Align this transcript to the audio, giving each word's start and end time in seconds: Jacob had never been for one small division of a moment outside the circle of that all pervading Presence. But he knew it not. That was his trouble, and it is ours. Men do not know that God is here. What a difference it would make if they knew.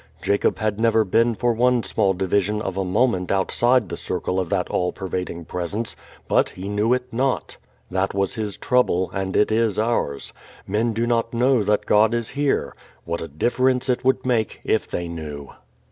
Jacob 0.23 0.57
had 0.57 0.79
never 0.79 1.03
been 1.03 1.35
for 1.35 1.53
one 1.53 1.83
small 1.83 2.11
division 2.15 2.59
of 2.59 2.75
a 2.75 2.83
moment 2.83 3.31
outside 3.31 3.87
the 3.87 3.95
circle 3.95 4.39
of 4.39 4.49
that 4.49 4.67
all 4.71 4.91
pervading 4.91 5.45
Presence. 5.45 5.95
But 6.27 6.49
he 6.49 6.67
knew 6.67 6.91
it 6.91 7.13
not. 7.13 7.57
That 7.91 8.11
was 8.15 8.33
his 8.33 8.57
trouble, 8.57 9.11
and 9.13 9.37
it 9.37 9.51
is 9.51 9.77
ours. 9.77 10.33
Men 10.65 10.91
do 10.93 11.05
not 11.05 11.35
know 11.35 11.61
that 11.61 11.85
God 11.85 12.15
is 12.15 12.29
here. 12.29 12.75
What 13.05 13.21
a 13.21 13.27
difference 13.27 13.89
it 13.89 14.03
would 14.03 14.25
make 14.25 14.59
if 14.63 14.87
they 14.89 15.07
knew. 15.07 15.51